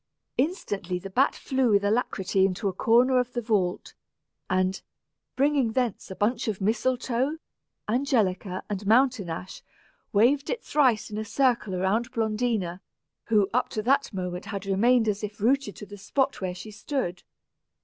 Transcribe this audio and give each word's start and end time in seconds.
Instantly 0.39 0.97
the 0.97 1.11
bat 1.11 1.35
flew 1.35 1.69
with 1.69 1.83
alacrity 1.83 2.43
into 2.43 2.67
a 2.67 2.73
corner 2.73 3.19
of 3.19 3.33
the 3.33 3.41
vault, 3.43 3.93
and, 4.49 4.81
bringing 5.35 5.73
thence 5.73 6.09
a 6.09 6.15
bunch 6.15 6.47
of 6.47 6.59
mistletoe, 6.59 7.37
angelica, 7.87 8.63
and 8.67 8.87
mountain 8.87 9.29
ash, 9.29 9.61
waved 10.11 10.49
it 10.49 10.63
thrice 10.63 11.11
in 11.11 11.19
a 11.19 11.23
circle 11.23 11.75
around 11.75 12.11
Blondina, 12.11 12.81
who 13.25 13.47
up 13.53 13.69
to 13.69 13.83
that 13.83 14.11
moment 14.11 14.45
had 14.45 14.65
remained 14.65 15.07
as 15.07 15.23
if 15.23 15.39
rooted 15.39 15.75
to 15.75 15.85
the 15.85 15.99
spot 15.99 16.41
where 16.41 16.55
she 16.55 16.71
stood. 16.71 17.21